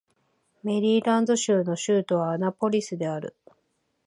[0.63, 3.35] メリーランド州の州都はアナポリスである